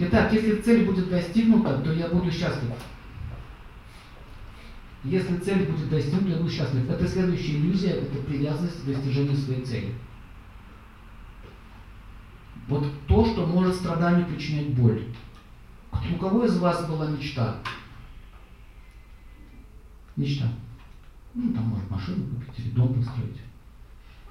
[0.00, 2.70] Итак, если цель будет достигнута, то я буду счастлив.
[5.02, 6.88] Если цель будет достигнута, я буду счастлив.
[6.88, 9.94] Это следующая иллюзия, это привязанность к достижению своей цели.
[12.68, 15.04] Вот то, что может страданию причинять боль.
[16.14, 17.56] У кого из вас была мечта?
[20.16, 20.46] Мечта.
[21.34, 23.38] Ну, там, может, машину купить или дом построить.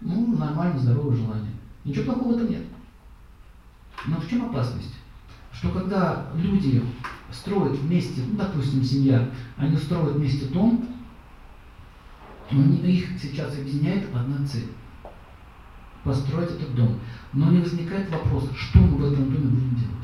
[0.00, 1.52] Ну, нормально, здоровое желание.
[1.84, 2.64] Ничего плохого в нет.
[4.06, 4.94] Но в чем опасность?
[5.58, 6.84] Что когда люди
[7.32, 10.88] строят вместе, ну, допустим, семья, они строят вместе дом,
[12.50, 14.68] их сейчас объединяет одна цель
[16.04, 17.00] построить этот дом.
[17.32, 19.94] Но не возникает вопрос, что мы в этом доме будем делать.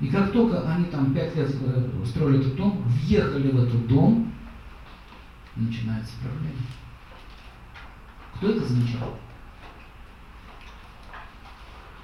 [0.00, 4.32] И как только они там пять лет э, строили этот дом, въехали в этот дом,
[5.54, 6.58] начинается проблема.
[8.34, 9.16] Кто это замечал?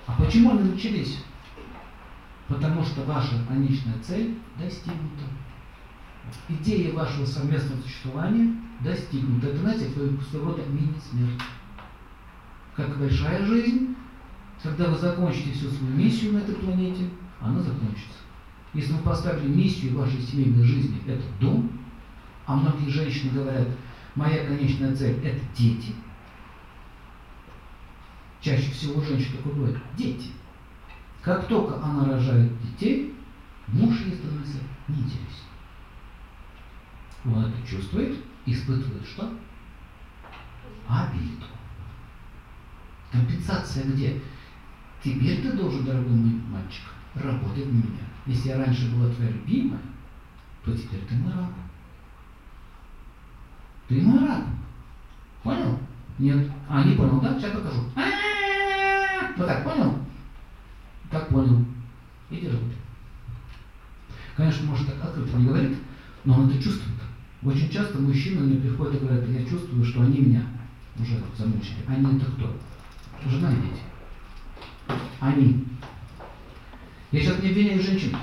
[0.08, 1.22] А почему они начались?
[2.48, 5.24] Потому что ваша конечная цель достигнута.
[6.48, 9.48] Идея вашего совместного существования достигнута.
[9.48, 11.40] Это, знаете, своего рода мини-смерть.
[12.74, 13.94] Как большая жизнь,
[14.62, 18.18] когда вы закончите всю свою миссию на этой планете, она закончится.
[18.72, 21.70] Если вы поставили миссию вашей семейной жизни– это дом,
[22.46, 23.68] а многие женщины говорят,
[24.14, 25.94] моя конечная цель– это дети.
[28.40, 30.30] Чаще всего такое говорят– дети.
[31.22, 33.14] Как только она рожает детей,
[33.66, 35.48] муж ей становится неинтересен.
[37.24, 39.30] Он это чувствует, испытывает что?
[40.88, 41.44] Обиду.
[43.10, 44.20] Компенсация где?
[45.02, 48.04] Теперь ты должен, дорогой мой мальчик, работать на меня.
[48.26, 49.80] Если я раньше была твоя любимая,
[50.64, 51.50] то теперь ты мой раб.
[53.88, 54.44] Ты мой раб.
[55.42, 55.78] Понял?
[56.18, 56.50] Нет.
[56.68, 57.38] А, не понял, да?
[57.38, 57.82] Сейчас покажу.
[59.38, 59.94] Вот так, понял?
[61.10, 61.64] Так понял.
[62.28, 62.76] Иди работай.
[64.36, 65.78] Конечно, может так открыто не говорит,
[66.24, 66.98] но он это чувствует.
[67.42, 70.42] Очень часто мужчины мне приходят и говорят, я чувствую, что они меня
[70.98, 71.84] уже замучили.
[71.86, 72.56] Они это кто?
[73.30, 75.00] Жена и дети.
[75.20, 75.64] Они.
[77.12, 78.16] Я сейчас не обвиняю женщин.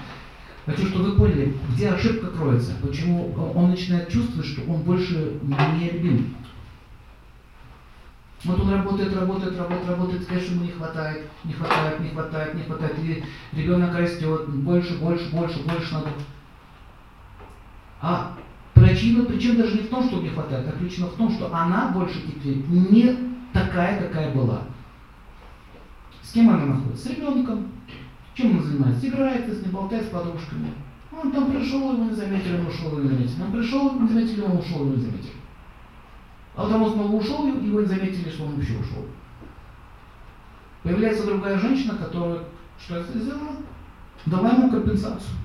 [0.66, 5.91] Хочу, чтобы вы поняли, где ошибка кроется, почему он начинает чувствовать, что он больше не
[5.91, 6.35] любим.
[8.45, 12.61] Вот он работает, работает, работает, работает, конечно, ему не хватает, не хватает, не хватает, не
[12.61, 13.00] хватает.
[13.00, 13.23] И
[13.53, 16.09] ребенок растет, больше, больше, больше, больше надо.
[18.01, 18.33] А
[18.75, 21.89] причина, причина даже не в том, что не хватает, а причина в том, что она
[21.89, 23.17] больше теперь не
[23.51, 24.62] такая, какая была.
[26.22, 27.07] С кем она находится?
[27.07, 27.72] С ребенком.
[28.35, 29.07] Чем он занимается?
[29.07, 30.72] Играет с ним, болтает с подружками.
[31.12, 33.41] Он там пришел, его не заметили, он ушел, его не заметили.
[33.41, 35.31] Он пришел, не заметили, он ушел, его не заметили.
[36.55, 39.05] А потом он снова ушел, его не заметили, что он вообще ушел.
[40.83, 42.43] Появляется другая женщина, которая
[42.79, 43.57] что сделала?
[44.25, 45.35] Дала ему компенсацию.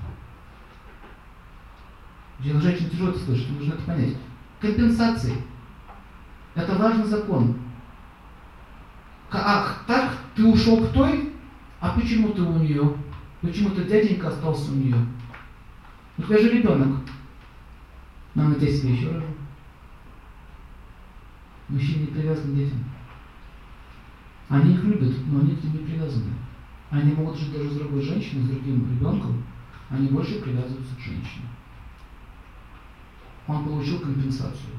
[2.39, 4.15] Для женщин тяжело это слышать, нужно это понять.
[4.59, 5.33] Компенсации.
[6.55, 7.57] Это важный закон.
[9.31, 11.33] Ах, так ты ушел к той,
[11.79, 12.95] а почему ты у нее?
[13.41, 14.97] Почему ты дяденька остался у нее?
[16.17, 16.99] У тебя же ребенок.
[18.35, 19.25] Нам на себе еще рожу.
[21.71, 22.83] Мужчины привязаны к детям.
[24.49, 26.33] Они их любят, но они к ним не привязаны.
[26.89, 29.41] Они могут жить даже с другой женщиной, с другим ребенком,
[29.89, 31.47] они больше привязываются к женщине.
[33.47, 34.75] Он получил компенсацию.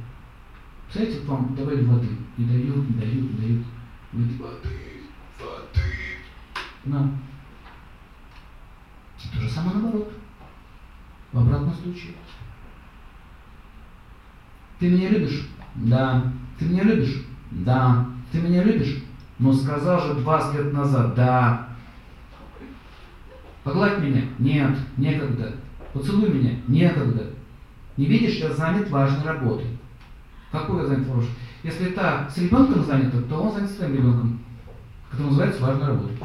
[0.84, 3.66] Представляете, вам давали воды, не дают, не дают, не дают.
[4.12, 5.02] Вы воды,
[5.40, 5.80] воды.
[6.84, 7.18] На.
[9.32, 10.12] То же самое наоборот.
[11.32, 12.12] В обратном случае.
[14.78, 15.48] Ты меня любишь?
[15.76, 16.30] Да.
[16.58, 17.24] Ты меня любишь?
[17.50, 18.06] Да.
[18.30, 19.02] Ты меня любишь?
[19.38, 21.68] Но сказал же 20 лет назад, да.
[23.64, 24.22] Погладь меня?
[24.38, 25.54] Нет, некогда.
[25.92, 26.56] Поцелуй меня?
[26.66, 27.30] Некогда.
[27.96, 29.66] Не видишь, я занят важной работой.
[30.50, 31.30] Какой я занят хороший?
[31.62, 34.40] Если та с ребенком занята, то он занят своим ребенком,
[35.10, 36.16] который называется важной работой.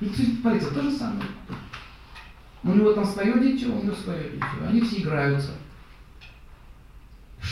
[0.00, 0.06] И,
[0.40, 1.22] смотрите, то же самое.
[2.62, 4.66] У него там свое дитё, у него свое дитё.
[4.68, 5.52] Они все играются.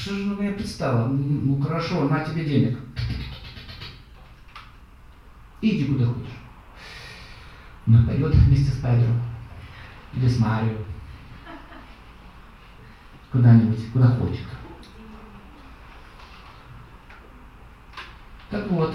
[0.00, 1.08] Что же у меня представа?
[1.08, 2.78] Ну хорошо, на тебе денег.
[5.60, 6.38] Иди куда хочешь.
[7.86, 9.12] Но пойдет вместе с Педро.
[10.14, 10.78] Или с Марио.
[13.32, 14.46] Куда-нибудь, куда хочет.
[18.50, 18.94] Так вот.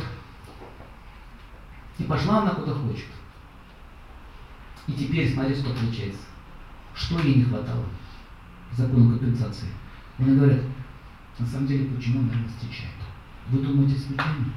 [1.99, 3.07] И пошла она куда хочет.
[4.87, 6.23] И теперь смотри, что получается.
[6.95, 7.85] Что ей не хватало?
[8.71, 9.67] Закону компенсации.
[10.17, 10.61] Они говорят,
[11.39, 12.93] на самом деле, почему она встречает?
[13.49, 14.53] Вы думаете, случайно?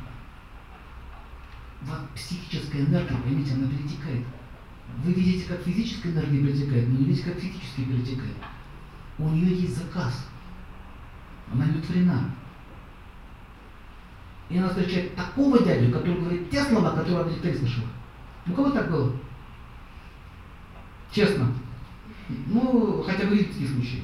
[1.82, 4.24] Вот психическая энергия, поймите, она перетекает.
[5.04, 8.36] Вы видите, как физическая энергия перетекает, но не видите, как психически перетекает.
[9.18, 10.28] У нее есть заказ.
[11.52, 12.30] Она удовлетворена.
[14.48, 17.86] И она встречает такого дядю, который говорит те слова, которые она никогда не слышала.
[18.46, 19.12] У кого так было?
[21.10, 21.52] Честно.
[22.28, 24.02] Ну, хотя бы такие случаи.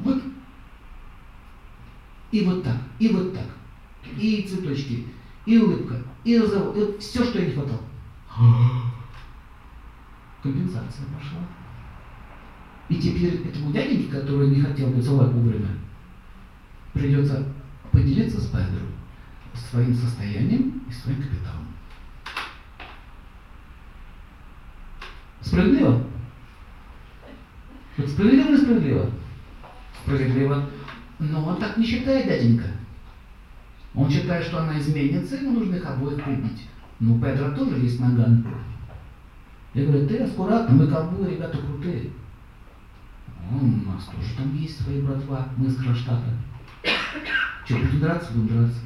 [0.00, 0.22] Вот.
[2.34, 3.46] И вот так, и вот так.
[4.18, 5.06] И цветочки,
[5.46, 7.82] и улыбка, и разговор, и все, что ей не хватало.
[10.42, 11.38] Компенсация пошла.
[12.88, 15.78] И теперь этому дяденьке, который не хотел бы целовать вовремя,
[16.92, 17.46] придется
[17.92, 18.88] поделиться с Педром
[19.70, 21.68] своим состоянием и своим капиталом.
[25.40, 26.02] Справедливо?
[28.08, 29.10] Справедливо или справедливо?
[30.02, 30.68] Справедливо.
[31.18, 32.66] Но он так не считает, дяденька.
[33.94, 36.68] Он считает, что она изменится, ему нужно их обоих прибить.
[37.00, 38.44] Но у Педро тоже есть наган.
[39.72, 42.10] Я говорю, ты аккуратно, мы ковбои, ребята крутые.
[43.50, 46.30] У нас тоже там есть свои братва, мы из Кронштадта.
[47.64, 48.32] Что, будем драться?
[48.32, 48.80] Будем драться.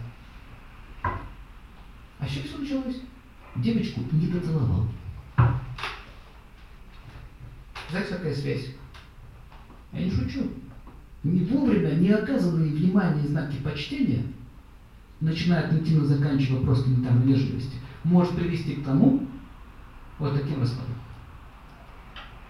[2.20, 3.02] А что случилось?
[3.56, 4.88] Девочку не доцеловал.
[7.90, 8.74] Знаете, какая связь?
[9.92, 10.50] Я не шучу.
[11.28, 14.22] Не вовремя не оказанные внимание знаки почтения,
[15.20, 19.26] начиная от интимно заканчивая просто элементарной вежливости, может привести к тому,
[20.18, 20.94] вот таким раскладом.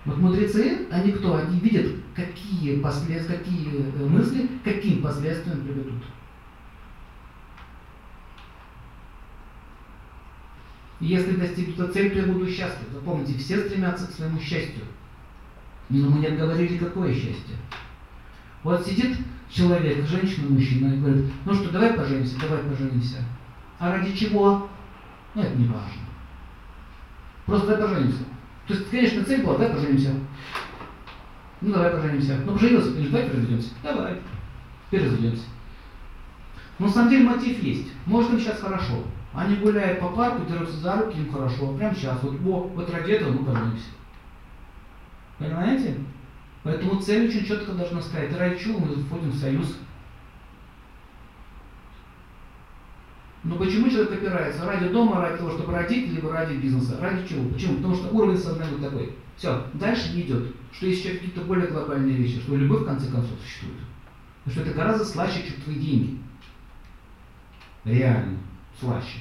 [0.04, 1.36] Вот мудрецы, они кто?
[1.36, 6.02] Они видят, какие, последствия, какие э, мысли, каким последствиям приведут.
[11.00, 12.88] если достигнута цель, то я буду счастлив.
[12.92, 14.84] Запомните, все стремятся к своему счастью.
[15.88, 17.56] Но мы не обговорили, какое счастье.
[18.64, 19.16] Вот сидит
[19.50, 23.18] человек, женщина, мужчина, и говорит, ну что, давай поженимся, давай поженимся.
[23.78, 24.68] А ради чего?
[25.34, 26.02] Ну, это не важно.
[27.46, 28.24] Просто давай поженимся.
[28.66, 30.12] То есть, конечно, цель была, давай поженимся.
[31.60, 32.40] Ну, давай поженимся.
[32.44, 33.70] Ну, поженился, конечно, давай разведемся.
[33.82, 34.20] Давай.
[34.86, 35.44] Теперь разведемся.
[36.78, 37.88] Но на самом деле мотив есть.
[38.06, 39.02] Может, им сейчас хорошо.
[39.34, 41.74] Они гуляют по парку, держатся за руки, им хорошо.
[41.76, 42.22] Прямо сейчас.
[42.22, 43.90] Вот, о, вот ради этого мы поженимся.
[45.38, 45.96] Понимаете?
[46.62, 48.36] Поэтому цель очень четко должна стоять.
[48.36, 49.78] Ради чего мы входим в союз?
[53.44, 54.66] Но почему человек опирается?
[54.66, 56.98] Ради дома, ради того, чтобы родить, либо ради бизнеса.
[57.00, 57.48] Ради чего?
[57.48, 57.76] Почему?
[57.76, 59.14] Потому что уровень сознания такой.
[59.36, 60.54] Все, дальше идет.
[60.72, 63.78] Что есть еще какие-то более глобальные вещи, что любовь в конце концов существует.
[64.48, 66.18] Что это гораздо слаще, чем твои деньги.
[67.84, 68.38] Реально,
[68.80, 69.18] слаще.